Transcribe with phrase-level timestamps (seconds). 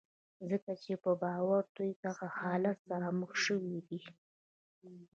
[0.49, 4.01] ځکه چې په باور يې دوی له دغه حالت سره مخ شوي دي.